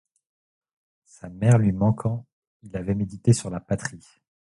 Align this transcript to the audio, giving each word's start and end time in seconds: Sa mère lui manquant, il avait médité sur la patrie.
Sa 1.05 1.29
mère 1.29 1.59
lui 1.59 1.71
manquant, 1.73 2.25
il 2.63 2.75
avait 2.75 2.95
médité 2.95 3.33
sur 3.33 3.51
la 3.51 3.59
patrie. 3.59 4.03